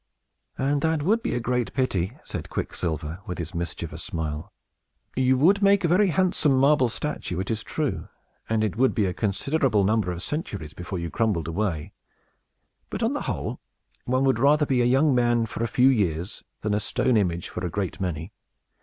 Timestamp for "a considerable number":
9.05-10.11